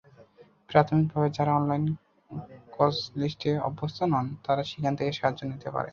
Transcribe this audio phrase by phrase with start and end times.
[0.69, 1.83] প্রাথমিকভাবে যাঁরা অনলাইন
[2.75, 5.89] কজলিস্টে অভ্যস্ত নন, তাঁরা সেখান থেকে সাহায্য নিতে পারবেন।